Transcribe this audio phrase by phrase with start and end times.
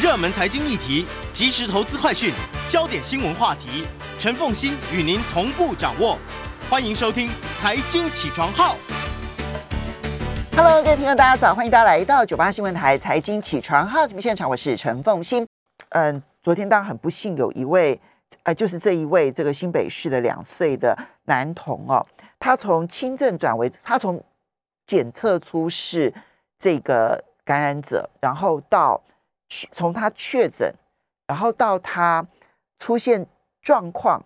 [0.00, 2.32] 热门财经议题、即时投资快讯、
[2.66, 3.86] 焦点新闻话题，
[4.18, 6.16] 陈凤欣与您同步掌握。
[6.70, 7.28] 欢迎收听
[7.60, 8.74] 《财经起床号》。
[10.56, 15.46] Hello，各位听众，大家早，欢迎大家来到九八新闻台《财经起床号》节目现场，我是陈凤欣。
[15.90, 18.00] 嗯，昨天当然很不幸，有一位，
[18.44, 20.96] 呃，就是这一位这个新北市的两岁的
[21.26, 22.06] 男童哦，
[22.38, 24.24] 他从轻症转为他从
[24.86, 26.10] 检测出是
[26.58, 28.98] 这个感染者，然后到
[29.70, 30.74] 从他确诊，
[31.26, 32.26] 然后到他
[32.78, 33.26] 出现
[33.60, 34.24] 状况，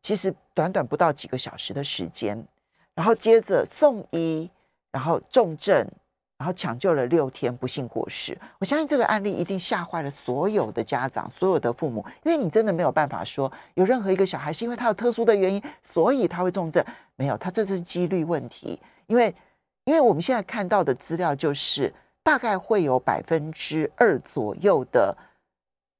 [0.00, 2.46] 其实短短不到几个小时的时间，
[2.94, 4.48] 然后接着送医。
[4.92, 5.86] 然后重症，
[6.38, 8.38] 然后抢救了六天，不幸过世。
[8.58, 16.82] 我相信这个案例一定吓坏了所有的家长、所有的父母，因为你真的没有办法说有任何一个小孩是因为他有特殊的原因，所以他会重症。
[17.16, 18.80] 没有，他这是几率问题。
[19.06, 19.34] 因为，
[19.84, 21.92] 因为我们现在看到的资料就是，
[22.26, 25.16] 大概会有百分之二左右的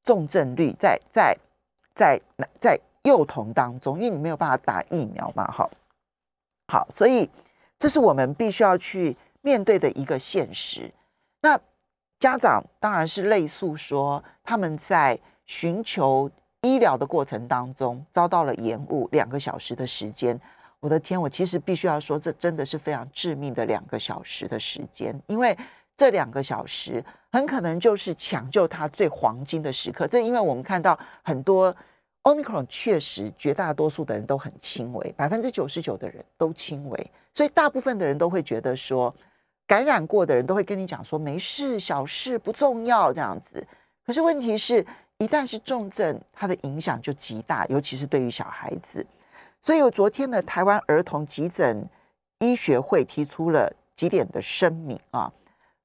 [0.03, 1.39] 重症率在在
[1.95, 2.21] 在
[2.59, 5.71] 在幼童当中，因为你没有办法打疫苗嘛，哈。
[6.67, 7.31] 好，所以。
[7.79, 10.91] 这是我们必须要去面对的一个现实。
[11.43, 11.61] 那
[12.19, 16.31] 家长当然是类诉说，他们在寻求
[16.63, 20.41] 医疗的过程当中遭到了延误两个小时的时间。
[20.81, 25.55] 我的天，我其实必须要说，这真的是非常致命的两个小时的时间，因为
[25.97, 27.03] 这两个小时
[27.33, 30.07] 很可能就是抢救他最黄金的时刻。
[30.07, 31.75] 这因为我们看到很多。
[32.27, 39.15] Omicron 确实绝大多数的人都很轻微，百分之九十九的人都轻微，所以大部分的人都会觉得说，
[39.65, 43.65] 感染过的人都会跟你讲说没事，小事不重要这样子。
[44.05, 44.85] 可是问题是，
[45.19, 49.07] 一旦是重症，它的影响就极大，尤其是对于小孩子。
[49.61, 51.89] 所以，我昨天的，台湾儿童急诊
[52.41, 55.33] 医学会提出了几点的声明啊，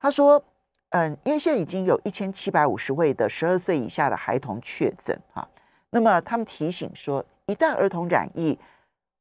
[0.02, 0.44] 他说，
[0.90, 5.48] 嗯，因为现在已经有一千七百五十位的十二岁以下的孩童确诊啊。
[5.92, 8.58] 那么他们提醒说，一旦儿童染疫，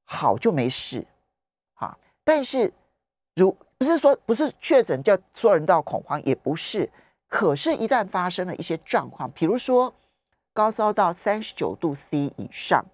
[0.04, 1.06] 好就没事，
[1.74, 1.98] 哈。
[2.24, 2.72] 但是
[3.34, 6.88] 如不是说不是确诊叫所有人都要恐慌，也不是。
[7.28, 9.94] 可是，一旦发生了一些状况，比如说
[10.52, 12.84] 高烧到三十九度 C 以上，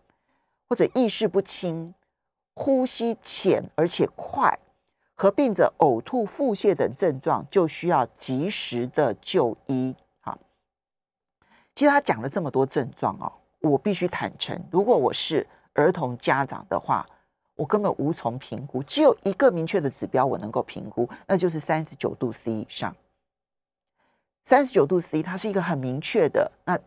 [0.68, 1.94] 或者意识不清、
[2.54, 4.58] 呼吸浅而且快，
[5.16, 9.96] 合并着呕吐、腹泻等症状，就需要及时的就医。
[10.20, 10.38] 哈，
[11.74, 13.32] 其实他讲了这么多症状哦。
[13.60, 17.04] 我必须坦诚，如果我是儿童家长的话，
[17.56, 18.82] 我根本无从评估。
[18.82, 22.94] 只有一个明确的指标我能够评估，那就是三十九度 C 以上。
[24.44, 26.52] 三十九度 C，它是一个很明确的。
[26.64, 26.78] 那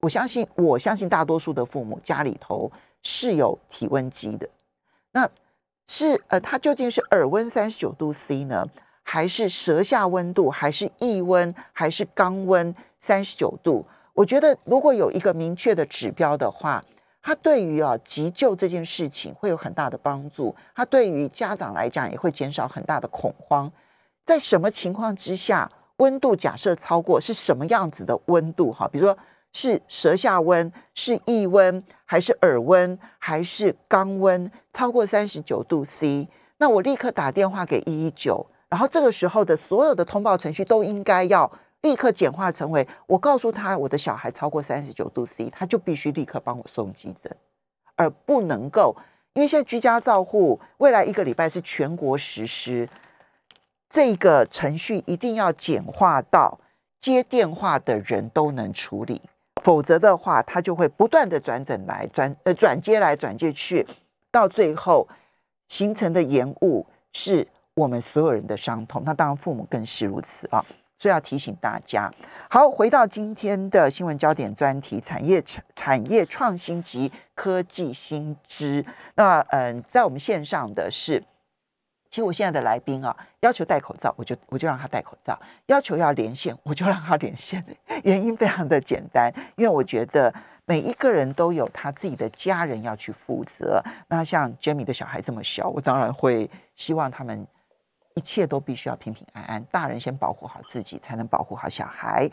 [0.00, 2.72] 我相信，我相信大多数的父母家里头
[3.02, 4.48] 是有体温计的。
[5.12, 5.30] 那
[5.86, 8.66] 是呃，它究竟是耳温三十九度 C 呢，
[9.02, 13.86] 还是舌下温度，还是腋温，还是肛温三十九度？
[14.14, 16.82] 我觉得，如果有一个明确的指标的话，
[17.22, 20.54] 它对于啊急救这件事情会有很大的帮助。
[20.74, 23.70] 它对于家长来讲也会减少很大的恐慌。
[24.24, 28.72] 在什么情况之下，温度假设超过是什么样子的温度？
[28.72, 29.16] 哈，比如说
[29.52, 41.50] 是舌下温、是腋温，还是耳温，还是肛温超过三十九度 C，那我立刻打电话给一一九，然后这个时候的所有的通报程序都应该要。
[41.82, 47.30] 立刻简化成为，我告诉他我的小孩超过三十九度 C，他就必须立刻帮我送急诊，
[47.94, 48.96] 而不能够，
[49.34, 52.88] 因为现在居家照护未来一个礼拜是全国实施，
[53.88, 56.58] 这个程序一定要简化到
[56.98, 59.22] 接电话的人都能处理，
[59.62, 63.86] 否则的话他就会不断的转诊来转呃转接来转接去，
[64.30, 65.08] 到最后
[65.68, 70.64] 形成的延误是我们所有人的伤痛，那当然父母更是如此啊。
[70.98, 72.10] 所以要提醒大家，
[72.48, 78.82] 好，回到今天的新闻焦点专题：产业产产业创新及科技新知。
[79.14, 81.22] 那嗯，在我们线上的是，
[82.16, 85.34] 其实我现在的来宾啊，要求戴口罩，我就我就让他戴口罩；
[85.66, 87.62] 要求要连线， 我就让他连线。
[88.04, 90.32] 原因非常的简单，因为我觉得
[90.64, 93.82] 每一个人都有他自己的家人要去负责。
[94.08, 97.46] 那像 Jamie 的小孩这么小，我当然会希望他们。
[98.14, 102.26] 一切都必须要平平安安，大人先保护好自己，才能保护好小孩。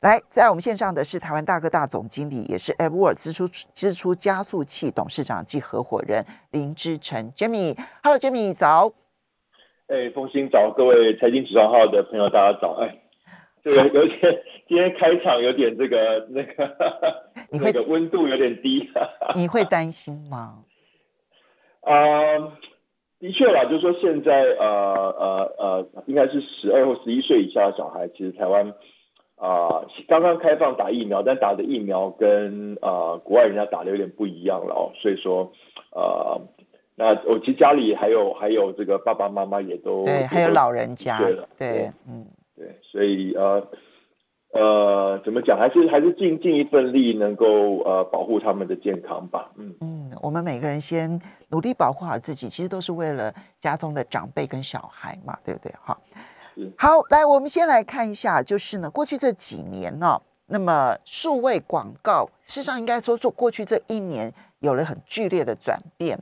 [0.00, 7.78] 来，在我们线上的是台湾大哥大总经理，也是 a p 支出支出加速器董事长及合伙人林志成 Jamie。
[8.02, 8.92] Hello，Jamie，早。
[9.88, 12.74] 哎，风兴早，各位财经起床号的朋友，大家早。
[12.74, 12.98] 哎，
[13.64, 16.76] 这个有点，今天开场有点这个那个，
[17.50, 18.86] 那个温度有点低，
[19.34, 20.64] 你会担心吗？
[21.82, 21.94] 啊。
[23.20, 24.66] 的确啦，就是说现在呃
[25.18, 28.72] 呃呃，应该是十二或十一岁以下的小孩，其实台湾
[29.34, 35.50] 啊，刚刚开放打疫苗，但打的疫苗跟啊国外人家打的有点不一样了哦，所以说
[35.90, 36.40] 呃，
[36.98, 43.64] 那我其实家里还有还有这个爸爸妈妈也都对，还有老人家对了，对，嗯，对，所以呃
[44.52, 55.72] 呃，怎么讲，还是还是尽尽一份力，能够呃保护他们的健康吧，嗯嗯，我们每个人先努力保护好自己，其实都是为了家中的长辈跟小孩嘛，对不对？
[55.80, 55.96] 好。
[56.76, 66.18] 好，来，我们先来看一下，就是呢，过去这几年呢，那么数位广告，事实上应该说，做过去这一年有了很剧烈的转变，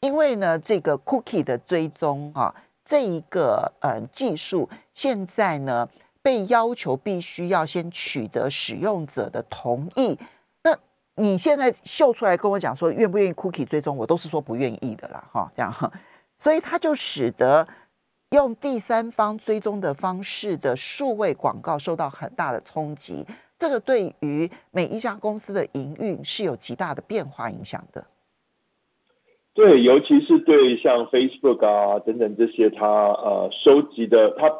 [0.00, 2.54] 因为呢，这个 cookie 的追踪啊，
[2.84, 5.88] 这一个呃技术，现在呢
[6.22, 10.18] 被要求必须要先取得使用者的同意。
[10.62, 10.76] 那
[11.16, 15.92] 你现在秀出来跟我讲说，愿不愿意 cookie 追踪，我都是说不愿意的啦，哈，这样哈，
[16.38, 17.66] 所以它就使得。
[18.32, 23.26] 用第三方追踪的方式的数位广告受到很大的冲击，
[23.58, 28.06] 这个对于每一家公司的营运是有极大的变化影响的。
[29.60, 34.50] 对，尤其是对像 Facebook 啊等等这些，它呃收集的，它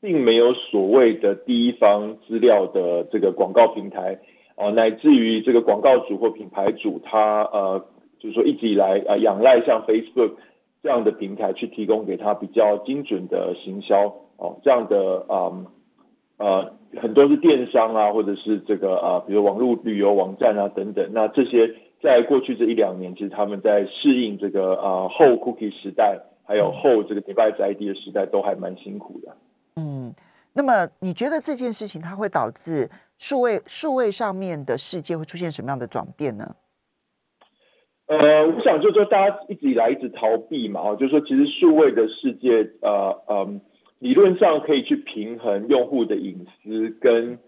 [0.00, 4.20] 并没有所谓的第一方资料的这个广告平台
[4.56, 7.84] 哦，乃至于这个广告主或品牌主，他呃
[8.20, 10.34] 就是说一直以来啊仰赖像 Facebook。
[10.84, 15.50] 这样的平台去提供给他比较精准的行销哦，这样的啊
[16.36, 21.08] 呃很多是电商啊，或者是这个啊，比如网络旅游网站啊等等。
[21.14, 21.74] 那这些
[22.04, 29.34] 在过去这一两年，其实他们在适应这个啊后 cookie 时代，还有后这个 device ID 的时代，都还蛮辛苦的。
[29.76, 30.14] 嗯，
[30.52, 36.54] 那么你觉得这件事情它会导致数位数位上面的世界会出现什么样的转变呢？
[38.06, 43.62] 呃，我想就是说，大家一直以来一直逃避嘛，哦，就是说，其实数位的世界，呃，嗯，
[44.00, 47.38] 理论上可以去平衡用户的隐私跟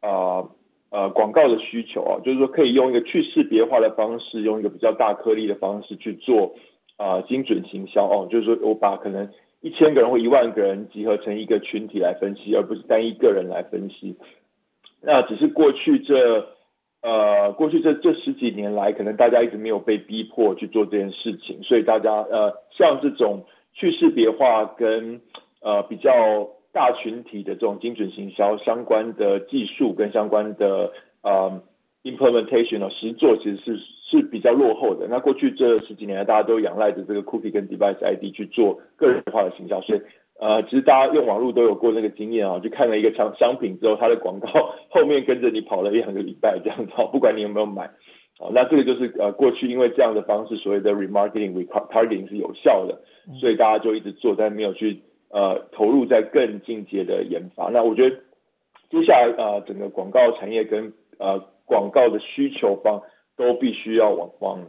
[0.00, 0.50] 啊呃
[0.92, 6.54] 呃广告的需求啊，就是说可以用一个去识别化的方式，用一个比较大颗粒的方式去做
[6.96, 9.28] 啊精准行销哦，就是说我把可能
[9.60, 14.16] 一千个人或一万个人集合成一个群体来分析，而不是单一个人来分析。
[15.00, 16.46] 那只是过去这。
[17.04, 25.20] 呃，过去这这十几年来，可能大家一直没有被逼迫去做这件事情，所以大家呃，像这种去识别化跟
[25.60, 26.12] 呃比较
[26.72, 30.92] 大群体的这种精准行销相关的技术跟相关的
[31.22, 31.62] 呃
[32.02, 33.78] implementation 哦，实做其实是
[34.10, 35.06] 是比较落后的。
[35.08, 40.00] 那过去这十几年来，大家都仰赖着这个 cookie 跟 device ID 去做个人化的行销，所以。
[40.40, 47.88] 呃，其实大家用网络都有过那个经验啊，就看了一个商商品之后，它的广告后面跟着你跑了一两个礼拜这样子，不管你有没有买，
[48.40, 53.02] 哦，那这个就是呃过去因为这样的方式，所谓的 remarketing retargeting 是有效的，
[53.38, 57.70] 所以大家就一直做，但没有去呃投入在更进阶的研发。
[57.70, 58.16] 那我觉得
[58.88, 63.02] 接下来呃整个广告产业跟呃广告的需求方
[63.36, 64.60] 都必须要往往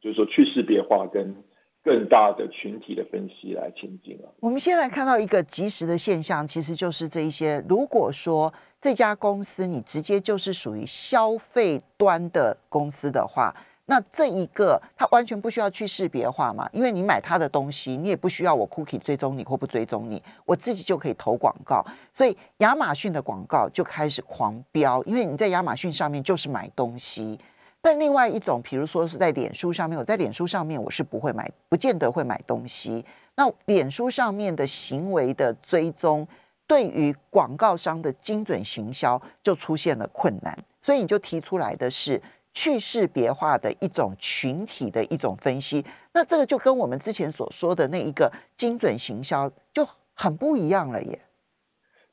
[0.00, 1.36] 就是说去识别化跟。
[1.84, 4.32] 更大的群体的分析来前进了。
[4.38, 7.60] 我们现在看到一个及时的现象，其实就是这一些。
[7.68, 13.52] 如果说这家公司你直接就是属于消费端的公司的话，
[13.86, 21.84] 那这一个它完全不需要去识别化嘛，因为你买它的东西，你也不需要我 cookie 追踪你或不追踪你，我自己就可以投广告。
[22.12, 27.38] 所以亚马逊的广告就开始狂飙，因为你在亚马逊上面就是买东西。
[27.84, 33.04] 但另外一种，比如说是在脸书上面，我在脸书上面我是不会买，不见得会买东西。
[33.34, 36.24] 那脸书上面的行为的追踪，
[36.68, 40.56] 对于广告商的精准行销就出现了困难。
[40.80, 45.84] 所以你就提出来的是去识别化的一种群体的一种分析。
[46.14, 51.18] 那这个就跟我们之前所说的那一个精准行销就很不一样了耶。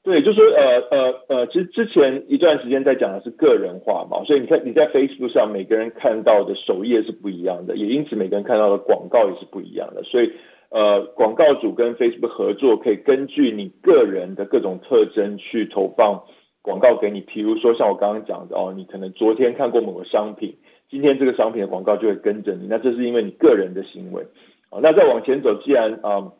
[0.01, 10.01] 对，就是呃呃呃，其实之前一段时间在讲的是个人化嘛，所以你看你在 Facebook 上每个人看到的首页是不一样的，也因此每个人看到的广告也是不一样的。
[10.03, 10.31] 所以
[10.69, 16.23] 呃，广告主跟 Facebook 合作，可以根据你个人的各种特征去投放
[16.61, 17.21] 广告给你。
[17.21, 20.55] 比如说像我刚刚讲的哦，你可能昨天看过某个商品，
[20.89, 24.23] 今天这个商品的广告就会跟着你，那这是因为你个人的行为。
[24.69, 26.31] 哦，那再往前走，既然啊，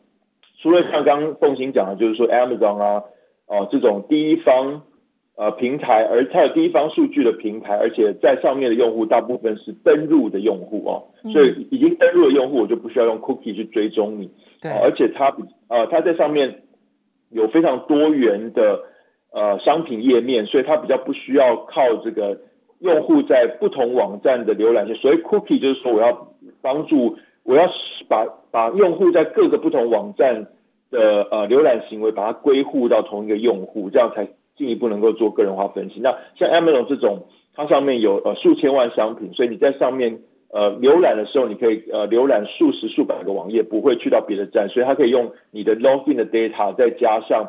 [0.62, 3.02] 除了像刚刚凤兴讲的，就是说 Amazon 啊。
[3.52, 4.82] 哦，这种第一方
[5.34, 14.30] 呃平台，而它有第一方数据的平台，而且在上面的用户大部分是登录的用户哦，所以已经登录的用户，我就不需要用 cookie 去追踪你。
[14.62, 16.62] 对，而且它比呃它在上面
[17.30, 18.84] 有非常多元的
[19.32, 22.40] 呃商品页面，所以它比较不需要靠这个
[22.78, 24.94] 用户在不同网站的浏览器。
[24.94, 26.28] 所以 cookie 就是说我要
[26.62, 27.68] 帮助我要
[28.08, 30.46] 把把用户在各个不同网站。
[30.92, 36.00] 的呃浏览行为，把它归户到同一个用户，这样才进一步能够做个人化分析。
[36.00, 40.18] 那像 Amazon 这种，它上面有呃数千万商品，所以你在上面
[40.48, 47.48] 呃浏览的时候，你可以呃浏览数十数百个网页，不会去到别的站，所以它可以用你的 login 的 data 再加上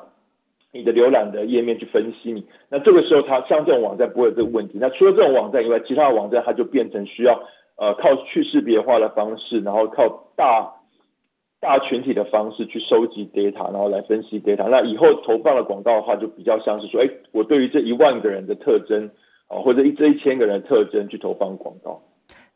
[0.72, 2.48] 你的浏览的页面去分析你。
[2.70, 4.78] 那这个时候，它像这种网站不会有这个问题。
[4.80, 7.42] 那除了这种网站以外，其他的网站它就变成需要
[7.78, 10.76] 呃靠去识别化的方式，然后靠大。
[11.64, 14.68] 大群体的方式去收集 data，然后来分析 data。
[14.68, 19.12] 那以后投放的广告的话，就比较像是说，哎，我对于这一万个人的特征
[19.46, 22.02] 啊，或者一这一千个人的特征去投放广告。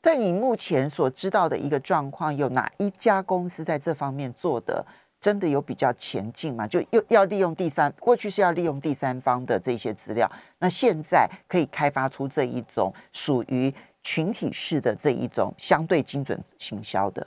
[0.01, 4.87] 但你目前所知道的一个状况，有哪一家公司在这方面做的
[5.25, 6.67] 真的有比较前进吗？
[6.67, 10.29] 就又要利用第三，过去是要利用第三方的这些资料，
[10.59, 17.25] 那现在可以开发出这一种属于群体式的这一种相对精准行销的。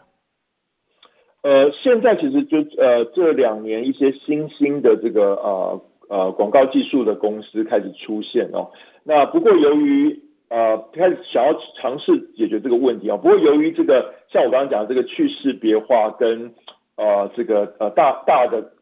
[1.42, 8.70] 呃，现在其实就呃这两年一些新兴的这个呃呃广告技术的公司开始出现哦。
[9.02, 11.52] 那不过由于呃开始想要
[11.82, 16.54] 尝试解决这个问题啊，不过由于这个像我刚刚讲的这个去识别化跟
[16.98, 18.72] 呃这个呃大大的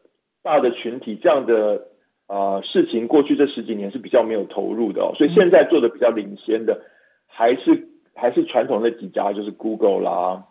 [0.43, 1.87] 大的群体这样的
[2.25, 6.81] 啊事情，过去这十几年是比较没有投入的哦，所以现在做的比较领先的
[7.25, 10.43] 还是还是传统的几家，就是 Google 啦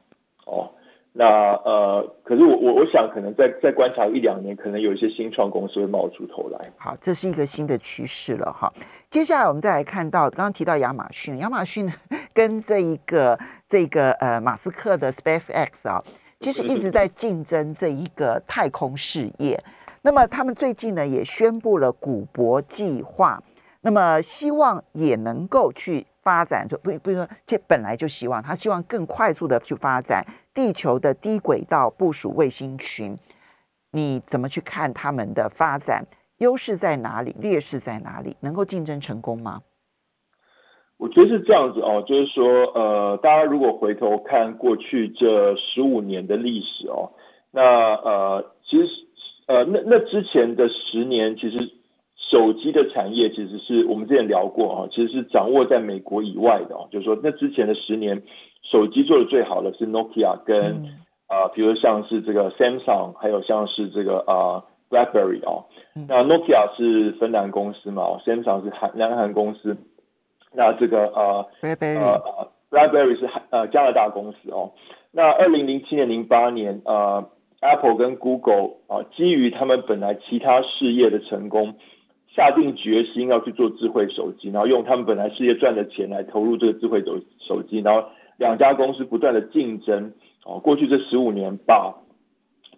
[0.47, 0.71] 哦。
[1.19, 6.61] 那呃，可是我我我想可能再再观察一两年，可能有一些新创公司会冒出头来。
[6.77, 8.71] 好，这是一个新的趋势了哈。
[9.09, 11.91] 接下来我们再来看到，刚刚提到亚马逊，亚马逊
[12.35, 16.05] 跟这一个这个呃马斯克的 Space X 啊，
[16.41, 19.63] 其实一直在竞争这一个太空事业。
[20.03, 23.43] 那么他们最近呢也宣布了古博计划，
[23.81, 26.07] 那么希望也能够去。
[26.27, 33.17] 发展就不不是说，这本来就希望他希望更快速的去发展地球的低轨道部署卫星群。
[33.93, 36.05] 你怎么去看他们的发展？
[36.39, 37.37] 优势在哪里？
[37.39, 38.37] 劣势在哪里？
[38.41, 39.63] 能够竞争成功吗？
[40.99, 47.13] 我觉得是这样子哦，就是说，呃，大家如果回头看过去这十五年的历史哦，
[47.51, 47.63] 那
[47.95, 48.93] 呃，其实
[49.47, 51.73] 呃，那那之前的十年其实。
[52.31, 56.89] 手机的产业其实是我们之前聊过啊，其实是掌握在美国以外的哦。
[56.91, 58.21] 就是说，那之前的十年，
[58.63, 60.89] 手机做的最好的是 Nokia 跟
[61.29, 65.67] 啊，比如像是这个 Samsung，还有像是这个啊 BlackBerry 哦。
[66.09, 69.77] 那 Nokia 是芬兰公司嘛，Samsung 是韩南韩公司。
[70.57, 74.73] 那这个呃呃 BlackBerry 是呃加拿大公司哦。
[75.13, 77.29] 那二零零七年、零八年呃
[77.61, 81.75] Apple 跟 Google 啊，基于他们本来其他事业的成功。
[82.35, 90.13] 下定决心要去做智慧手机，然后用他们本来事业赚的钱来投入这个智慧手手机，然后两家公司不断的竞争，
[90.45, 91.95] 哦，过去这十五年把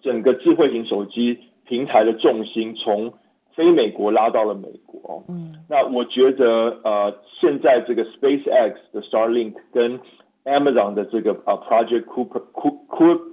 [0.00, 3.14] 整个智慧型手机平台的重心从
[3.58, 9.98] 非美国拉到了美国，嗯，那我觉得呃，现在这个 SpaceX 的 Starlink 跟
[10.44, 13.32] Amazon 的这个呃 Project Cooper Cooper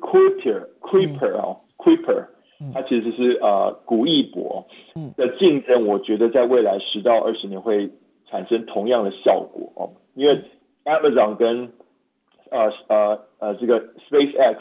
[0.82, 2.26] Cooper 啊 Cooper。
[2.74, 4.66] 它其实是呃古一博。
[5.16, 7.92] 的竞争，我觉得在未来十到二十年会
[8.28, 10.42] 产生同样的效果哦，因为
[10.86, 11.72] Amazon 跟
[12.50, 14.56] 呃呃呃这个 SpaceX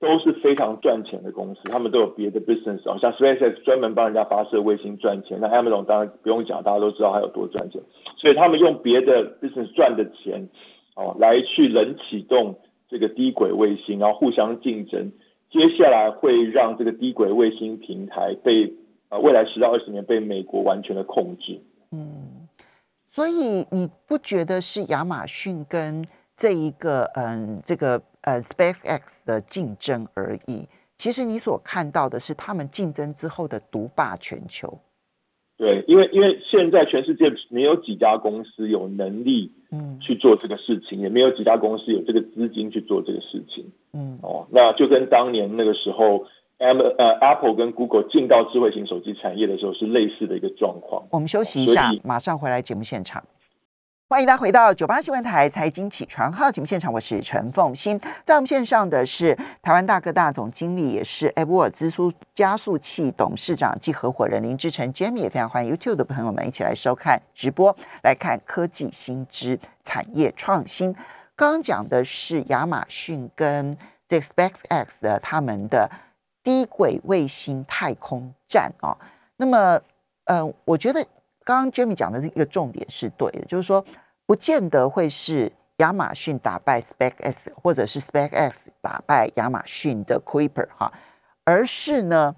[0.00, 7.82] 都是非常赚钱的公司，他们都有别的 business 哦，像 SpaceX 专门帮人家发射卫星赚钱，那 Amazon 当然不用讲，大家都知道它有多赚钱，
[8.16, 10.48] 所以他们用别的 business 赚的钱
[10.96, 15.12] 哦来去冷启动这个低轨卫星，然后互相竞争。
[15.50, 18.72] 接下来会让这个低轨卫星平台被
[19.08, 21.60] 呃未来十到二十年被美国完全的控制。
[21.90, 22.48] 嗯，
[23.10, 30.68] 所以你不觉得是亚马逊跟这一个嗯这个呃 SpaceX 的竞争而已？
[30.96, 34.80] 其实你所看到的是他们竞争之后的独霸全球。
[35.56, 46.24] 对，因为因为现在全世界没有几家公司有能力嗯去做这个事情，也没有几家公司有这个资金去做这个事情，嗯哦，那就跟当年那个时候
[46.56, 51.06] ，M 呃 Apple 跟 Google 进到智慧型手机产业的时候是类似的一个状况。
[51.10, 53.22] 我们休息一下，马上回来节目现场。
[54.12, 57.96] 欢迎大家回到九八新闻台财经起床号节目现场，我是陈凤欣。
[58.24, 70.92] 在我们线上的是台湾大哥大总经理，也是艾波尔支出加速器董事长及合伙人林志成 Jamie，也非常欢迎 YouTube 的朋友们一起来收看直播，来看科技新知、产业创新。
[71.36, 75.88] 刚刚讲的是亚马逊跟 SpaceX 的他们的
[76.42, 78.98] 低轨卫星太空站啊。
[79.36, 79.80] 那么，
[80.24, 81.06] 呃，我觉得。
[81.44, 83.84] 刚刚 Jimmy 讲的一个重点是对的，就是说，
[84.26, 90.92] 不见得会是亚马逊打败 Specs，或者是 SpaceX 打败亚马逊的 Kuiper 哈，
[91.44, 92.36] 而是呢，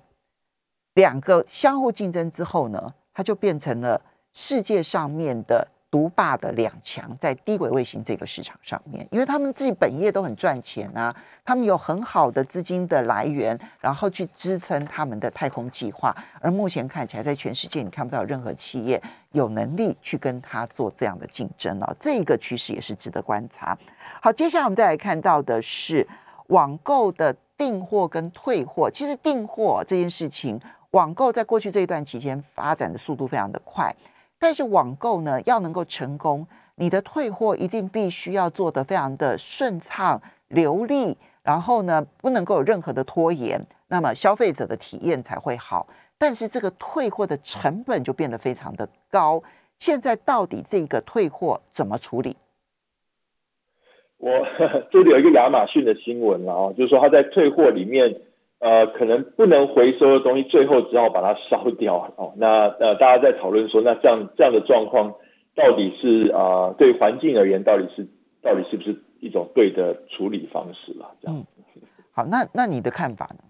[0.94, 5.71] 两个相互竞争之后呢，它就变成了世界上面的。
[5.92, 16.16] 独霸的两强在低轨卫星这个市场上面，因为他们自己本业都很赚钱啊，他们有很好的资金的来源，然后去支撑他们的太空计划。
[16.40, 19.00] 而目前看起来，在全世界你看不到任何企业
[19.32, 21.94] 有能力去跟他做这样的竞争哦。
[22.00, 23.76] 这一个趋势也是值得观察。
[24.22, 26.08] 好，接下来我们再来看到的是
[26.46, 28.90] 网购的订货跟退货。
[28.90, 30.58] 其实订货这件事情，
[30.92, 33.94] 网购在过去这一段期间发展的速度非常的快。
[34.42, 36.44] 但是网购呢，要能够成功，
[36.74, 45.86] 你的退货一定必须要做得非常的顺畅流利，然后呢，不能够有任何的拖延，那么消费者的体验才会好。
[46.18, 49.40] 但是这个退货的成本就变得非常的高。
[49.78, 52.36] 现在到底这个退货怎么处理？
[54.16, 54.28] 我
[54.90, 58.20] 这里有一个亚马逊的新闻了啊，就是说他在退货里面。
[58.62, 62.32] 呃，可能不能回收的东西，最后只好把它烧掉 哦。
[62.36, 65.12] 那呃，大家在讨论说，那这样这样的状况，
[65.56, 68.06] 到底是啊，对环境而言，到底是
[68.40, 71.10] 到底是不是一种对的处理方式了？
[71.20, 71.44] 这样。
[72.12, 73.42] 好，那那你的看法呢？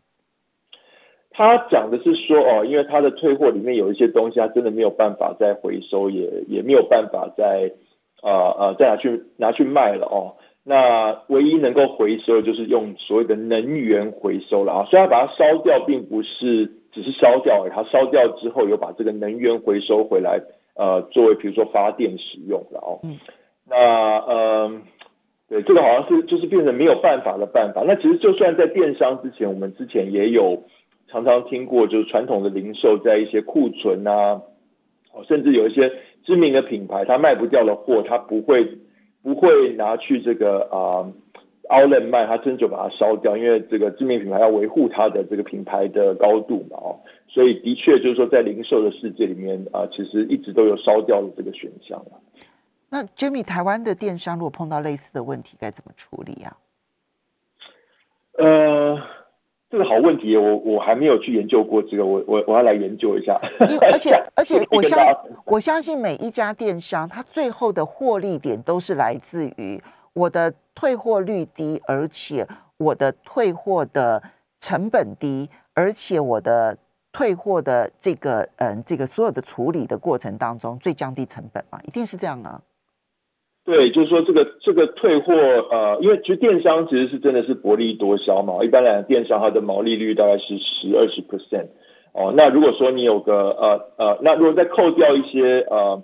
[1.30, 7.70] 他讲的是说，哦，因为他的退货里面有一些东西，他真的没有办法再回收，也也没有办法再
[8.22, 10.36] 啊啊再拿去拿去卖了哦。
[10.64, 20.40] 那唯一能够回收就是用所谓的能源回收了啊，虽然把它烧掉，并不是只是烧掉，它烧掉之后有把这个能源回收回来，
[20.76, 23.00] 呃，作为比如说发电使用的哦。
[23.02, 23.18] 嗯。
[23.64, 24.82] 那嗯，
[25.48, 27.82] 对，这个好像是就是变成没有办法的办法。
[27.84, 30.62] 那其实就算在电商之前，我们之前也有
[31.08, 34.42] 常常听过，就是传统的零售在一些库存啊，
[35.12, 35.92] 哦，甚至有一些
[36.24, 38.78] 知名的品牌，它卖不掉的货，它不会。
[39.22, 41.06] 不会拿去这个啊
[41.68, 52.04] ，Outlet 卖，他真就把它烧掉，因为这个知名品牌要维护它的这个品牌的高度嘛，哦，所以的确就是说在零售的世界里面啊，其实一直都有烧掉的这个选项
[52.90, 56.56] 那 Jimmy，台湾的电商如果碰到类似的问题，该怎么处理啊？
[58.38, 59.00] 呃。
[59.72, 63.40] 这个好问题，我我还没有去研究过这个，我我我要来研究一下。
[63.58, 64.98] 而且而且， 我相
[65.46, 69.82] 我相信每一家电商，它最后的获利点都是来自于
[70.12, 74.22] 我的退货率低，而且我的退货的
[74.60, 76.76] 成本低，而且我的
[77.10, 82.60] 退货的这个嗯这个所有的处理的过程当中最降低成本嘛，一定是这样啊。
[83.64, 88.64] 对，就是说这个这个退货，呃，因为其实电商其实是真的是薄利多销嘛。
[88.64, 91.68] 一般来讲，电商它的毛利率大概是十二十 percent
[92.12, 92.34] 哦。
[92.36, 96.02] 那如果说你有个呃呃，那如果再扣掉一些呃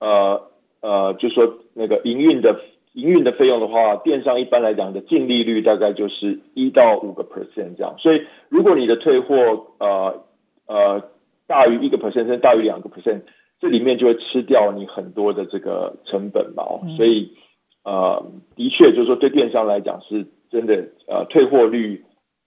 [0.00, 0.42] 呃
[0.80, 2.60] 呃，就说那个营运的
[2.94, 7.94] 营运的费用的话，电商一般来讲的净利率大概就是一到五个 percent 这样。
[7.98, 10.24] 所以如果你的退货呃
[10.66, 11.04] 呃
[11.46, 13.20] 大于一个 percent，甚至大于两个 percent。
[13.60, 16.64] 这里面就会吃掉你很多的这个成本嘛，
[16.96, 17.36] 所以
[17.84, 22.04] 呃，的确就是说对电商来讲是真的呃，退货率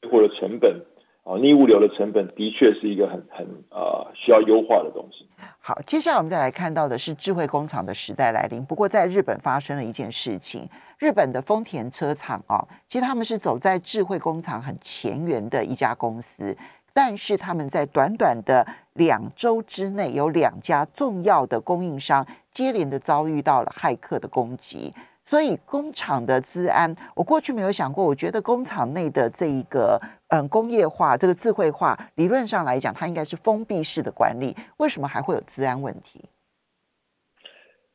[0.09, 0.81] 或者成本
[1.23, 5.27] 啊，逆物流的成本的确是一个很很呃需要优化的东西。
[5.59, 8.63] 好，接下来我们再来看到的是智慧工厂的时代来临。
[8.65, 16.55] 不过在日本发生了一件事情，日本的丰田车厂啊，其实他们是走在智慧工厂很前沿的一家公司。
[16.93, 28.03] 但是他们在短短的两周之内，有两家重要的供应商接连的遭遇到了骇客的攻击，所以工厂的治安，我过去没有想过。
[28.03, 36.25] 我觉得工厂内的这一个嗯工业化这个智慧化，理论上来讲，它应该是封闭式的管理，为什么还会有治安问题？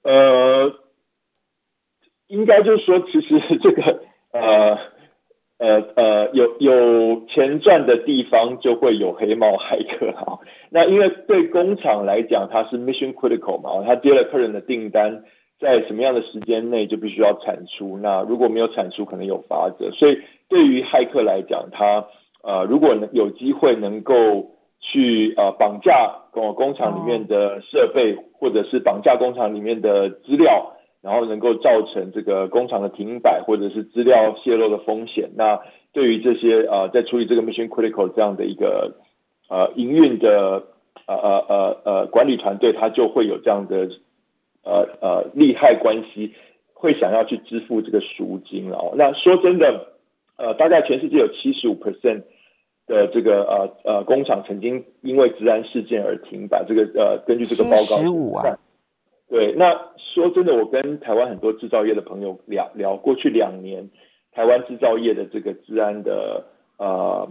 [0.02, 0.72] 呃，
[2.28, 4.95] 应该就是说，其实这个呃。
[5.59, 10.40] 呃呃，有有钱赚的地方就会有黑猫骇客哈。
[10.69, 15.25] 那因为对工厂来讲，它是 mission critical 嘛，它接了客人的订单，
[15.59, 17.97] 在什么样的时间内就必须要产出。
[17.97, 19.90] 那如果没有产出，可能有罚则。
[19.92, 20.19] 所以
[20.51, 22.05] 对于骇客来讲，他
[22.42, 30.75] 呃如果能有机会能够去呃绑架工工厂里面的设备，或者是绑架工厂里面的资料。
[31.02, 35.30] 然后能够造成这个工厂的停摆或者是资料泄露的风险。
[35.37, 35.61] 那
[35.92, 38.96] 对于这些呃，在处理这个 mission critical 这样的一个
[39.48, 40.64] 呃营运的
[41.06, 43.88] 呃呃呃呃管理团队，他就会有这样的
[44.64, 46.35] 呃呃利害关系，
[46.74, 48.92] 会想要去支付这个赎金了。
[48.96, 49.94] 那说真的，
[50.37, 52.24] 呃，大概全世界有七十五 percent
[52.87, 56.64] 的这个呃呃工厂曾经因为治安事件而停摆。
[56.66, 58.59] 这个呃，根据这个报告十五万。
[59.28, 63.90] 对，那说真的，我跟台湾很多制造业的朋友聊聊，过去两年
[64.32, 66.44] 台湾制造业的这个治安的
[66.78, 67.28] 呃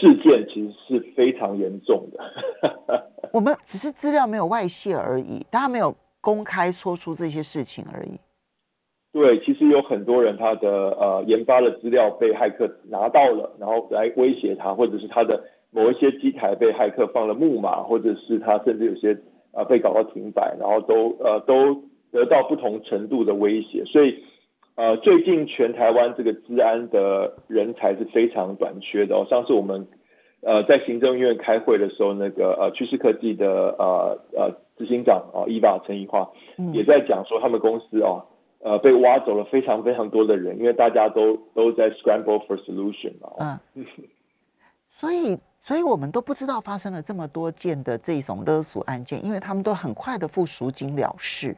[0.00, 3.10] 事件其实是非常严重的。
[3.32, 8.18] 我们只是资料没有外泄而已，大家没有公开说出这些事情而已。
[9.12, 19.16] 对，其实有很多人他的呃研发的资料被骇客拿到了，然后来威胁他，或者是他的某一些机台被骇客放了木马，或者是他甚至有些
[19.54, 23.84] 呃被搞到停摆，然后都呃都得到不同程度的威胁。
[23.84, 24.24] 所以
[24.74, 29.26] 呃最近全台湾这个治安的人才是非常短缺的哦。
[29.30, 29.86] 上次我们
[30.42, 36.30] 呃在行政院开会的时候，那个呃趋势科技的呃呃执行长啊伊娃陈怡华
[36.72, 38.26] 也在讲说他们公司哦。
[38.64, 43.60] 呃，被挖走了非常非常多的人，因为大家都都在 scramble for solution 嘛。
[43.76, 43.84] 嗯，
[44.88, 51.56] 所以，所以我们都不知道发生了这么多件的这种勒索案件，因为他们都很快的付赎金了事。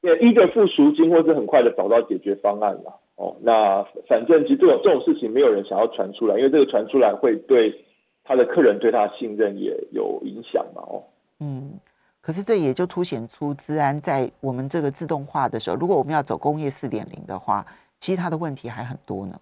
[0.00, 3.00] 对，一个付赎金，或是很快的找到解决方案了。
[3.16, 7.84] 哦，那反正其实这种这种事情，没有人想要传出来，因为这个传出来会对
[8.22, 10.82] 他的客人对他的信任也有影响嘛。
[10.82, 11.02] 哦，
[11.40, 11.80] 嗯。
[12.20, 17.66] 可是这也就凸显出治安在我们这个自动化的时候，如果我们要走工业四点零的话，
[17.98, 19.40] 其实它的问题还很多呢。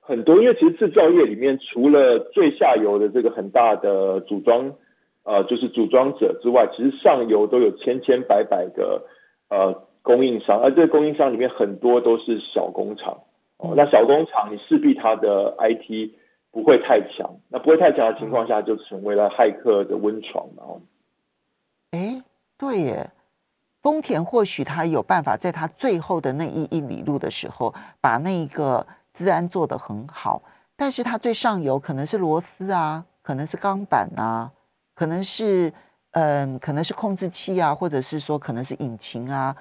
[0.00, 4.72] 很多，因为其实制造业里面除了最下游的这个很大的组装，
[5.22, 9.06] 呃，就是组装者之外，其实上游都有千千百百个
[9.48, 13.20] 呃供应商，而这个供应商里面很多都是小工厂。
[13.58, 16.12] 哦，那小工厂你势必它的 IT
[16.50, 20.64] 不会太强，那不会太强的情况下，就成为了骇客的温床嘛。
[21.90, 22.22] 哎，
[22.58, 23.10] 对耶，
[23.82, 30.42] 丰田或许他有办法在他最后的那一一里路的时候，把那个治安做得很好。
[30.76, 34.52] 但是它最上游可能是螺丝啊，可能是钢板啊，
[34.94, 35.72] 可能是
[36.12, 39.56] 嗯，可能是控制器啊，或者是说可能是引擎啊，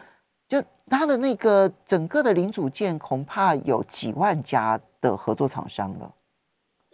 [0.47, 6.13] 就它的那个整个的零组件恐怕有几万家的合作厂商了。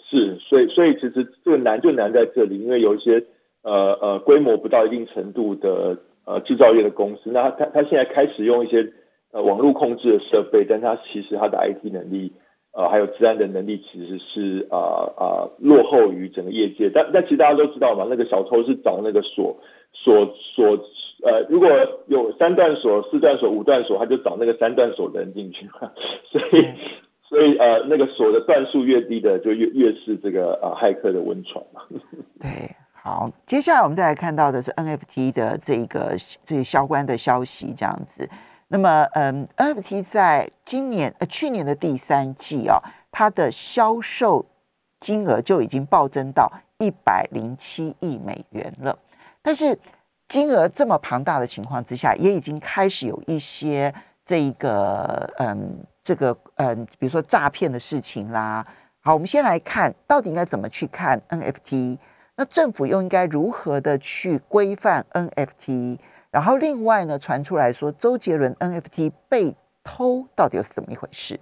[0.10, 3.24] 是，所以所以其实这个难就难在这里，因为有一些。
[3.66, 8.94] 呃呃，规模不到一定程度的呃制造业的公司，那他他现在开始用一些
[9.32, 12.32] 呃网络控制的设备，但他其实他的 IT 能力
[12.76, 14.78] 呃还有治安的能力其实是啊
[15.18, 16.92] 啊落后于整个业界。
[16.94, 19.58] 但但其实大家都知道嘛，那个小偷是找那个锁
[19.94, 20.78] 锁锁
[21.24, 21.70] 呃，如果
[22.08, 25.92] 有三段锁、四段锁、五段锁，他就找那个三段锁的人进去嘛。
[26.30, 26.68] 所以
[27.24, 31.82] 所以呃，那个锁的段数越低的，就越越是这个啊骇客的温床嘛。
[32.40, 32.50] 对。
[32.94, 38.28] 好，接下来我们再来看到的是 NFT 的这个这相关的消息，这样子。
[38.68, 42.80] 那么，嗯，NFT 在今年呃去年的第三季啊，
[43.12, 44.48] 它的销售
[45.00, 48.98] 金额就已经暴增到一百零七亿美元了。
[49.44, 49.78] 但是，
[50.28, 53.94] 金额这么庞大的情况之下，也已经开始有一些
[54.26, 58.66] 这一个嗯这个嗯，比如说诈骗的事情啦。
[59.02, 62.00] 好，我们先来看到底应该怎么去看 NFT。
[62.38, 66.00] 那政府又应该如何的去规范 NFT？
[66.36, 71.40] 然后另外呢，传出来说周杰伦 NFT 被偷，到底又是怎么一回事？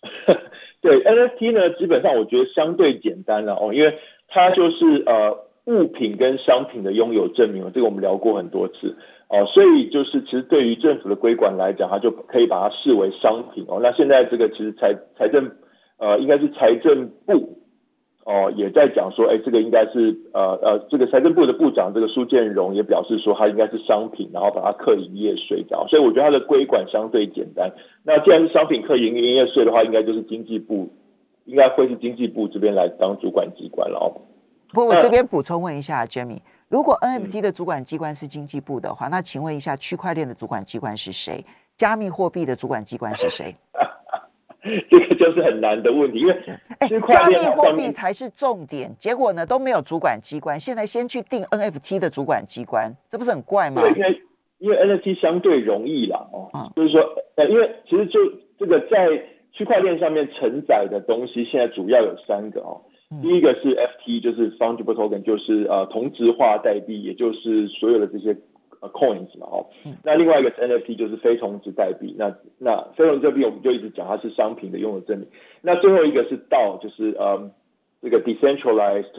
[0.80, 8.96] 对 NFT 呢，基本上我觉得相对简单了哦，因为它就是呃物品跟商品的拥有证明，这个我们聊过很多次
[9.28, 13.80] 哦，所以就是其实对于政府的规管来讲，它就可以把它视为商品哦。
[13.82, 15.52] 那现在这个其实财财政
[15.98, 17.57] 呃应该是财政部。
[18.28, 27.72] 哦，也在讲说，哎，这个应该是呃呃，这个财政部的部长这个苏建荣也表示说，它应该是商品，然后把它课营业税掉，所以我觉得它的规管相对简单。
[28.02, 30.90] 那既然是商品课营营业税的话，应该就是经济部，
[31.46, 34.12] 应该会是经济部这边来当主管机关了。
[34.74, 41.42] 不，我这边补充问一下，Jamie，如果 NFT 的主管机关是经济部的话，那请问一下，区块链的主管机关是谁？
[41.78, 43.54] 加密货币的主管机关是谁？
[44.90, 50.58] 这个就是很难的问题，因为加密货币才是重点，结果呢都没有主管机关。
[50.58, 53.82] 现在先去定 NFT 的主管机关，这不是很怪吗？
[53.82, 54.22] 对，因为
[54.58, 57.00] 因为 NFT 相对容易啦，哦，就是说，
[57.36, 58.20] 呃，因为其实就
[58.58, 59.08] 这个在
[59.52, 62.82] 区块链上面承载的东西，现在主要有三个哦。
[63.22, 68.36] 第一个是 FT，就是 Fungible Token，就是呃同质化代币，也就是所有的这些。
[68.80, 69.66] 呃，coins 嘛，哦，
[70.04, 75.28] 那另外一个 NFT 就是非同质代币，那那非同质代币我们就一直讲它是商品的拥有证明。
[75.62, 77.50] 那最后一个是 DAO，就是呃
[78.00, 79.10] 这个 decentralized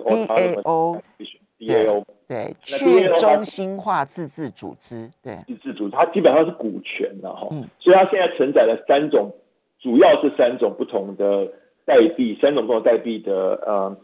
[1.59, 9.35] DAO，DAO，对，去中心化自治组织，对，自治组织，它基本上是股权的哈，所以它现在承载了三种，
[9.81, 11.51] 主要是三种不同的
[11.85, 13.97] 代币，三种不同代币的呃。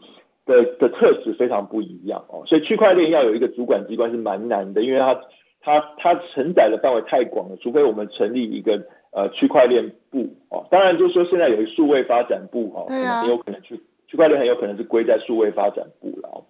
[0.46, 5.20] 的的特质非常不一样哦，所以区块链要有一个主管机关是蛮难的，因为它。
[5.66, 16.44] 它它承载的范围太广了，除非我们成立一个呃区块链部哦，当然就是说现在有一数位发展部哦，可能也有可能去区块链很有可能是归在数位发展部了。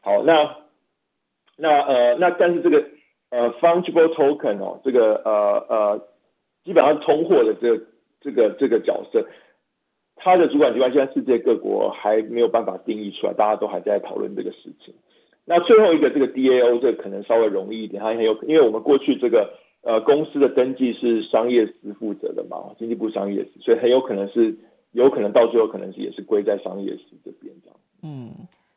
[0.00, 0.56] 好，那
[1.58, 2.86] 那呃那但是这个
[3.28, 6.08] 呃 fungible token 哦，这个呃呃
[6.64, 7.84] 基本上通货的这个
[8.22, 9.26] 这个这个角色，
[10.16, 14.94] 它的主管机关现在世界各国还没有办法定义出来，大家都还在讨论这个事情。
[15.46, 19.52] 那最后一个这个 DAO 这个可能稍微容易一点，它很有因为我们过去这个
[19.82, 24.56] 呃公司的登记是商业司负责的嘛，经济部商业司，所以很有可能是
[24.92, 27.76] 有可能到最后可能是也是归在商业司这边这样。
[28.00, 28.32] 嗯，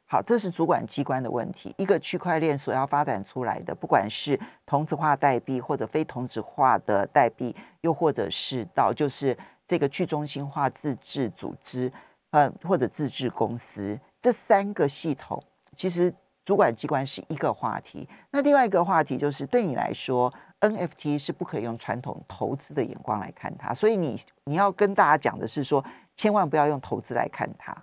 [0.08, 1.74] 好，这是主管机关的问题。
[1.78, 11.90] 一个区块链所要发展出来的，不管是同质化代币或者非同质化的代币，又或者是到就是这个去中心化自治组织，
[12.32, 16.14] 呃，或者自治公司，这三个系统其实。
[16.48, 25.84] 主管机关是一个话题，那另外一个话题就是对你来说，NFT 是不可以用传统投资的眼光来看它，所以你你要跟大家讲的是说，
[26.16, 27.76] 千万不要用投资来看它。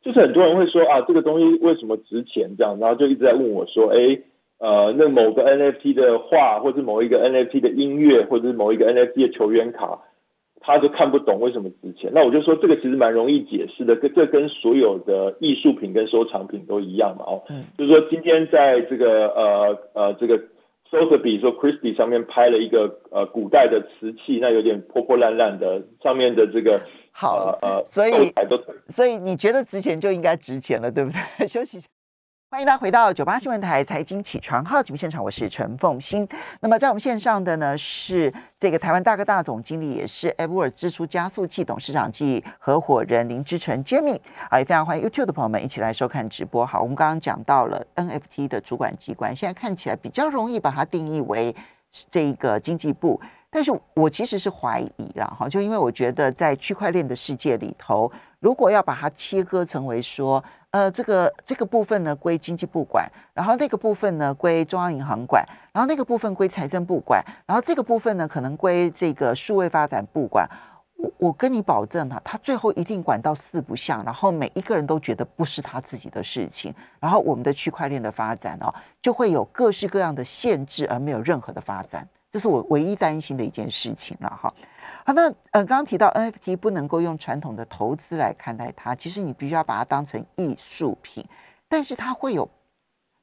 [0.00, 4.18] 就是很多人会说啊，这个东西为什么值钱这样，然后就一直在问我说，哎，
[4.56, 10.00] 呃，那某个 NFT 的画，或者某一个 NFT 的音乐，或者是某一个 NFT 的球员卡。
[10.60, 17.42] 他就看不懂为什么值钱，那我就说这个其实蛮容易解释的，跟这跟所有的艺术品跟收藏品都一样嘛，哦，
[17.76, 20.38] 就是说今天在这个呃呃这个
[20.90, 26.80] Sotheby 说 Christie 上面拍了一个呃古代的瓷器，那有点破破烂烂的，上面的这个
[27.12, 28.12] 好呃，所以
[28.88, 31.46] 所以你觉得值钱就应该值钱了，对不对？
[31.46, 31.88] 休息一下。
[32.50, 36.26] 欢迎大家回到九八新闻台财经起床号节目现场，我是陈凤欣。
[36.60, 46.64] 那么在我们线上的呢是这个台湾大哥大总经理，也是 e v e r 支出加速器董事长暨合伙人林之成 Jamie 啊，也非常欢迎 YouTube 的朋友们一起来收看直播。
[46.64, 51.54] 好，我们刚刚讲到了 NFT 的主管机关，现在看起来比较容易把它定义为
[52.08, 60.42] 这个经济部，但是我其实是怀疑了哈，就因为我觉得在区块链的世界里头，如果要把它切割成为说。
[60.70, 70.46] 呃，这个这个部分呢归经济部管，然后那个部分呢归中央银行管，然后那个部分归财政部管，然后这个部分呢可能归这个数位发展部管。
[70.96, 82.06] 我我跟你保证啊，他最后一定管到四不像，然后每一个人都觉得不是他自己的事情，然后我们的区块链的发展哦，就会有各式各样的限制，而没有任何的发展。
[82.30, 84.52] 这是我唯一担心的一件事情了哈。
[85.06, 91.24] 好，那呃，刚刚提到 NFT 不能够用传统的投资来看待它，其实你必须要把它当成艺术品，
[91.68, 92.48] 但是它会有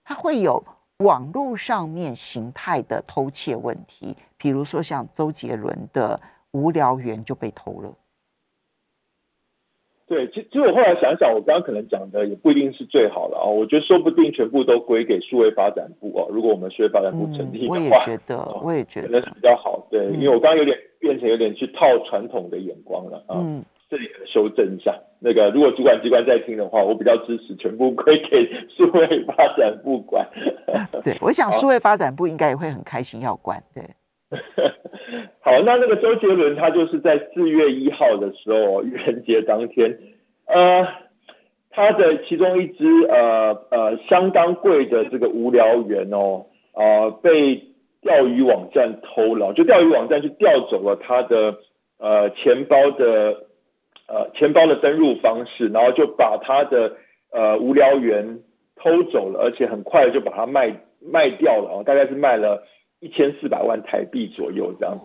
[0.04, 0.64] 它会有
[0.98, 6.20] 网络上面形态的偷窃问题，比如说像周杰伦的
[6.52, 7.94] 无聊猿就被偷了。
[10.08, 13.44] 对，其其实我后来想想，我刚刚可能讲的也不一定是最好的啊。
[13.44, 16.28] 我觉得说不定全部都归给数位发展部哦。
[16.32, 19.88] 如果我们数位发展部成立的话，我也觉得，我也觉得可能是比较好。
[19.90, 23.42] 对，因为我刚刚有点变成有点去套传统的眼光了啊。
[23.42, 24.96] 嗯，这里修正一下。
[25.20, 30.30] 那个，如果主管机关在听的话，我比较支持全部归给数位发展部管。
[31.04, 33.60] 对，我想数位发展部应该也会很开心要管。
[33.74, 33.84] 对。
[35.40, 40.00] 好，那那个周杰伦他就是在四月一号的时候，愚人节当天，
[40.46, 40.88] 呃，
[41.70, 47.64] 他的其中一只呃呃相当贵的这个无聊猿哦，啊被
[48.02, 51.60] 钓鱼网站偷了，就钓鱼网站去调走了他的
[52.00, 53.46] 呃钱包的
[54.08, 56.98] 呃钱包的登录方式，然后就把他的
[57.32, 58.40] 呃无聊猿
[58.76, 62.64] 偷走了，而且很快就把它卖卖掉了，大概是卖了。
[63.06, 64.98] 一千四百万台币左右这样，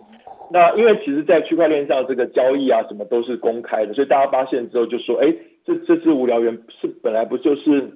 [0.51, 5.31] 那因为其实，在区块链上这个交易啊，什么都是公开的，所以大家发现之后就说，哎，
[5.63, 7.91] 这这只无聊猿是本来不就是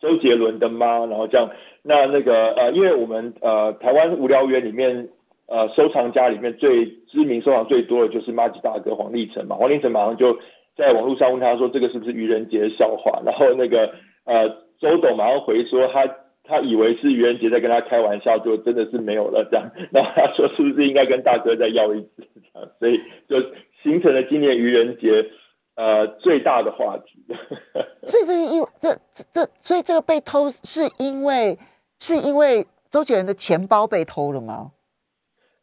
[0.00, 1.06] 周杰伦的吗？
[1.06, 1.50] 然后这样，
[1.84, 5.08] 那那个呃，因为我们呃台湾无聊猿里面
[5.46, 10.36] 呃收藏家里面最知名收藏最多的就是马吉大哥黄立成嘛，黄立成马上就
[10.76, 13.22] 在网络上问他说，这个是不是愚人节的笑话？
[13.24, 14.48] 然后那个呃
[14.80, 16.08] 周董马上回说他。
[16.48, 19.70] 他以为是愚人节在跟他开玩笑，就真的是没有了这样。
[19.92, 22.68] 然后他说是不是应该跟大哥再要一次这样？
[22.80, 23.36] 所以就
[23.82, 25.30] 形成了今年愚人节
[25.76, 27.22] 呃最大的话题。
[28.04, 31.58] 所以这因这这这，所以这个被偷是因为
[32.00, 34.72] 是因为周杰伦的钱包被偷了吗？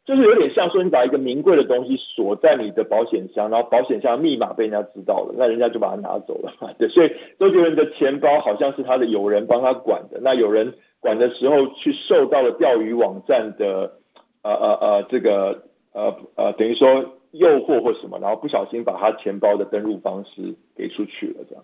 [0.06, 6.54] 就是有点像说，你把一个名贵的东西锁在你的保险箱，然后保险箱密码被人家知道了，那人家就把它拿走了。
[6.78, 14.00] 对，所以周杰伦的钱包好像是他的友人帮他管的，那有人管的时候去受到了钓鱼网站的
[14.44, 21.64] 呃呃呃这个呃呃等于说诱惑或什么，然后不小心把他钱包的登录方式给出去了，这样。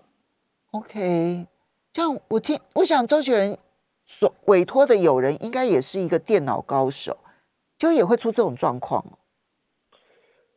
[0.72, 1.46] OK，
[1.94, 3.56] 这样我听，我想周杰伦
[4.06, 7.18] 所委托的友人应该也是一个电脑高手。
[7.82, 9.04] 就也会出这种状况，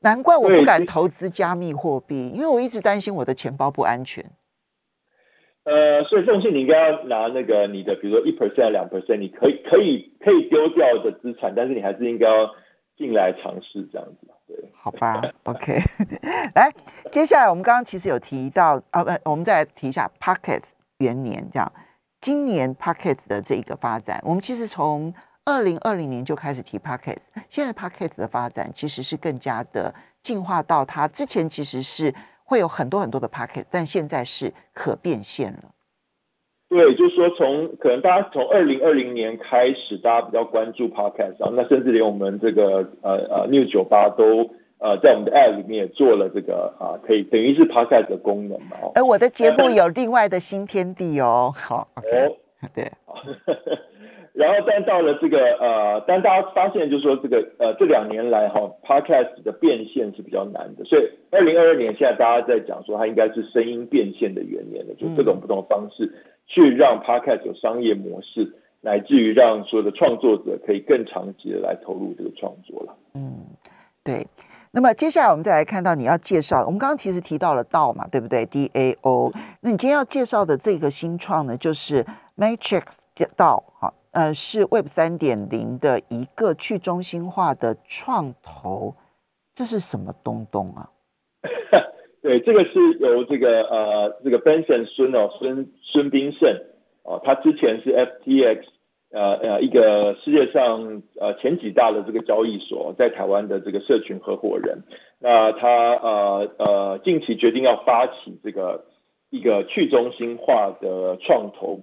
[0.01, 4.23] 难怪我不敢投资加密货币，因为我一直担心我的钱包不安全。
[5.65, 12.55] 呃，所以奉信你应该要拿那个你的，比如说一 percent、两 percent，你可以可以可以丢掉的资产，但是你还是应该要
[12.99, 14.29] 进来尝试这样子。
[14.47, 15.79] 对，好吧，OK。
[16.55, 16.71] 来，
[17.11, 21.73] 接下来我们刚刚其实有提到啊，不，我们再来提一下 Pockets 元年这样。
[22.21, 32.15] 今年 Pockets 的这个发展，我们其实从二零二零年就开始提 Pockets，现在 Pockets 的发展其实是更加的进化到它之前其实是。
[32.47, 35.71] 会有很多很多的 packet，但现在是可变现了。
[36.69, 48.77] 对，就是说从可能大家从二零二零年开始，大家比较关注 podcast，然后那甚至连我们这个呃呃 New 酒吧都呃在我们的 app 里面也做了这个啊，可以等于是 podcast 的功能嘛。
[48.95, 51.51] 哎，我的节目有另外的新天地哦。
[51.57, 52.37] 好，哦，
[52.75, 52.93] 对。
[54.35, 60.85] 然后，但到了这个呃，但大家发现就是说，这个呃，这两年来哈，podcast 的变现是比较难的。
[60.85, 66.13] 所以，二零二二年现在大家在讲说，它应该是声音变现的元年了，就各种不同的方式
[66.49, 72.97] 去让 podcast 有商业模式，乃至于让所有的创作者可以更长期的来投入这个创作了。
[73.15, 73.47] 嗯，
[74.03, 74.27] 对。
[74.73, 79.33] 那么接下来我们再来看到你要介绍，我们刚刚其实提到了道嘛，对不对？DAO。
[79.61, 82.05] 那你今天要介绍的这个新创呢，就是
[82.37, 82.83] Matrix
[83.37, 83.95] 道，好。
[84.15, 88.95] 呃，是 Web 三点零的一个去中心化的创投，
[89.53, 90.91] 这是什么东东啊？
[92.23, 96.57] 对，这个是由这个呃这个 Benson 孙哦孙孙斌胜
[97.03, 98.63] 哦，他之前是 FTX
[99.11, 104.85] 呃呃一个世界上呃前几大的这个交易所，在台湾的这个社群合伙人。
[105.19, 108.85] 那他呃呃近期决定要发起这个
[109.31, 111.81] 一个去中心化的创投。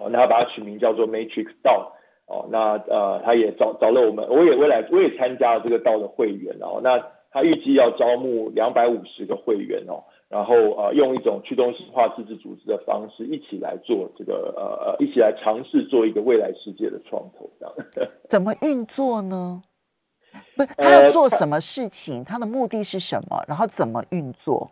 [0.00, 1.92] 哦，那他把它取名叫做 Matrix 道
[2.26, 6.98] 哦，那呃，他也找找了我们，我也未来我也参加了这个道的会员哦，那
[7.30, 17.74] 他预计要招募两百五十个会员哦，然后呃，用一种去中心化自治组织的方式，一起来做这个呃呃，一起来尝试做一个未来世界的创投这样。
[18.28, 19.62] 怎么运作呢？
[20.56, 22.24] 不，他要做什么事情？
[22.24, 23.44] 他的目的是什么？
[23.48, 24.70] 然后怎么运作？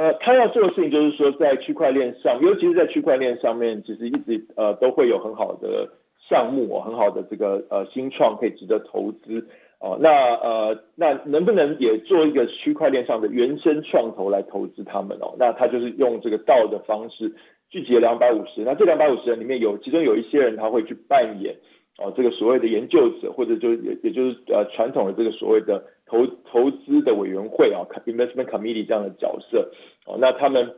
[0.00, 5.90] 呃，他要做的事情就是说，在区块链上，尤其是在区块链上面，其实一直呃都会有很好的
[6.26, 9.46] 项目哦，很好的这个呃新创可以值得投资
[9.78, 9.98] 哦。
[10.00, 15.36] 那呃，那能不能也做一个区块链上的原生创投来投资他们哦？
[15.38, 17.34] 那他就是用这个道的方式
[17.68, 21.56] 聚集了两百五十，那这两百五十人里面有其中有一些人他会去扮演
[21.98, 25.84] 哦这个所谓的研究者，或者就也也就是呃传统的这个所谓的。
[26.10, 29.70] 投投资的委员会啊，investment committee 这样的角色，
[30.06, 30.74] 哦，那他们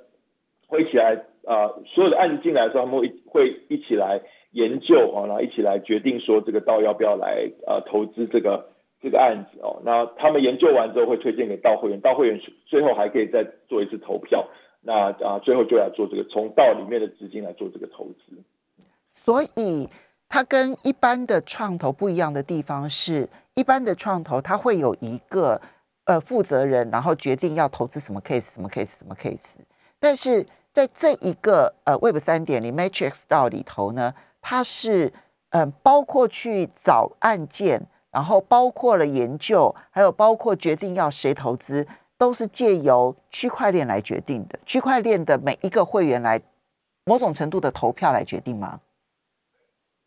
[0.67, 8.69] 会一起来啊，所有的案子进来的时候，他们会会一起来研究啊，然后一起来决定说这个道要不要来呃投资这个
[9.01, 9.81] 这个案子哦。
[9.87, 14.47] 那他们研究完之后会推荐给道会员，道会员最后还可以再做一次投票，
[14.83, 18.37] 那啊最后就来做这个从道里面的资金来做这个投资。
[19.11, 19.89] 所以
[20.33, 23.29] 它跟一般的创投不一样的地方是。
[23.55, 25.61] 一般的创投，它会有一个
[26.07, 29.57] 呃负责人，然后决定要投资什么 case，什么 case，什么 case。
[30.01, 35.13] 但是在这一个呃 Web 三点零 Matrix 道里头呢，它是
[35.51, 44.59] 嗯包括去找案件，然后包括了研究，还有包括决定要谁投资，都是借由区块链来决定的。
[44.65, 46.41] 区块链的每一个会员来
[47.05, 48.81] 某种程度的投票来决定吗？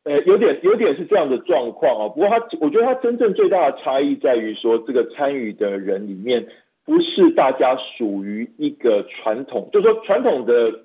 [0.06, 2.08] 呃，有点有点是这样的状况啊。
[2.10, 6.46] 不过他，我觉得他真正最大的差异在于说，这个参与的人里面
[6.86, 10.82] 不是大家属于一个传统，就是说传统的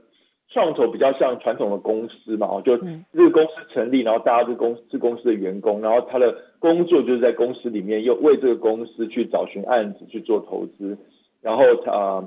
[0.48, 2.78] 创投比较像传统的公司嘛，就
[3.12, 10.96] 这个公司成立，然后大家是公是公司的员工，然后他的工作就是在公司里面又为这个公司去找寻案子去做投资，
[11.42, 12.24] 然后他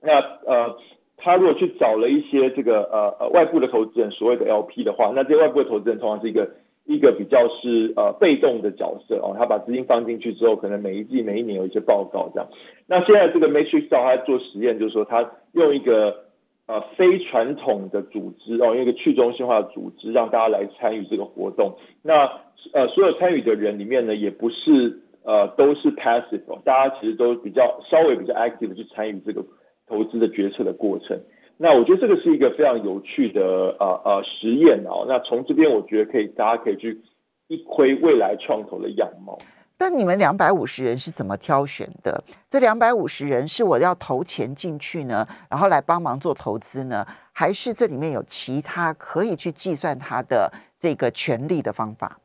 [0.00, 0.76] 那呃。
[1.24, 6.50] 他如果去找了一些这个呃呃外部的投资人，所谓的 LP 的话，那这些外部的投资人通常是一个
[6.84, 12.48] 一个比较是呃被动的角色哦，他把资金放进去之后，可能每一季每一年有一些报告这样。
[12.88, 16.24] 那现在这个 Matrix 道他做实验，就是说他用一个
[16.66, 21.76] 呃非传统的组织哦，用一个去中心化的组织让大家来参与这个活动。
[22.02, 22.40] 那
[22.72, 29.44] 呃所有参与的人里面呢，也不是呃都是 passive，哦大家其实都比较稍微比较 active 去参与这个。
[29.86, 31.20] 投资的决策的过程，
[31.56, 35.04] 那我觉得这个是一个非常有趣的呃呃实验哦。
[35.06, 37.00] 那从这边我觉得可以，大家可以去
[37.48, 39.36] 一窥未来创投的样貌。
[39.78, 42.22] 那你们两百五十人是怎么挑选的？
[42.48, 52.18] 这两百五十人是我要投钱进去呢，然后来帮忙做投资呢，还是这里面有其他可以去计算他的这个权利的方法？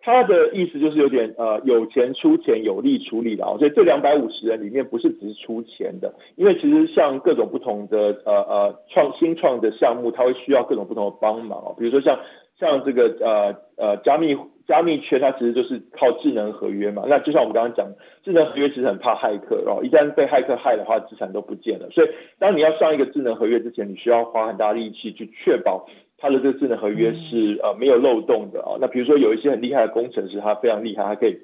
[0.00, 12.20] 他的意思就是有点呃有钱出钱有力出力的啊，所以这两百五十人里面不是只是出钱的，因为其实像各种不同的呃呃创新创的项目，它会需要各种不同的帮忙哦，比如说像
[12.58, 14.36] 像这个呃呃加密
[14.66, 17.88] 加密圈，它其实就是靠智能合约嘛，那就像我们刚刚讲，
[18.22, 25.86] 智能合约其实很怕骇客哦，一旦被骇客害的话，资产都不见了，所以当你要上一个智能合约之前，你需要花很大力气去确保。
[26.18, 28.76] 它的这个智能合约是呃没有漏洞的啊。
[28.80, 31.38] 那比如说有一些很厉害的工程师，他非常厉害，他可以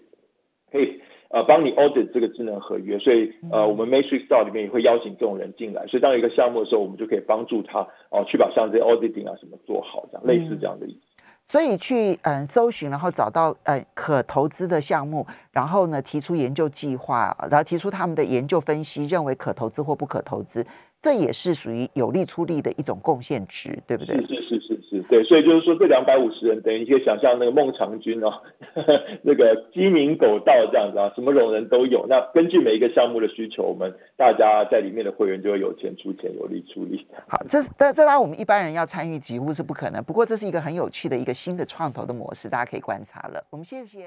[0.70, 1.00] 可以
[1.30, 2.98] 呃帮你 audit 这个智能合约。
[2.98, 5.86] 所以呃我们 Matrix DAO 里面也会邀请这种人进来。
[5.86, 10.98] 所以当一个项目的时候，我们就可以帮助他哦去把像这些 auditing 啊什么做好，这样类似这样的意思。
[11.46, 20.64] 所以去嗯搜寻，然后找到呃可投资的项目，然后呢提出研究计划，然后提出他们的研究分析，认为可投资或不可投资，
[21.04, 24.16] 这也是属于有力出力的一种贡献值，对不对？
[24.16, 25.22] 是是是是是，对。
[25.22, 28.32] 所以就是说，这两百五十人，等于你可以想象那个孟尝君哦，
[29.20, 32.06] 那个鸡鸣狗盗这样子啊，什么种人都有。
[32.08, 37.06] 那根据每一个项目的需求，我们大家在里面的会员就会有钱出钱，有力出力。
[37.28, 43.44] 好，这是这这当然我们一般人要参与几乎是不可能，不过这是一个很有趣的一个新的创投的模式，大家可以观察了。
[43.50, 44.06] 我们谢谢。